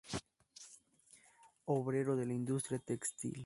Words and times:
Obrero 1.65 2.15
de 2.15 2.25
la 2.25 2.33
industria 2.33 2.79
textil. 2.79 3.39